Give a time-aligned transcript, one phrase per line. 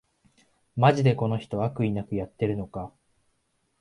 [0.77, 2.91] マジでこの人、悪意なくやってるのか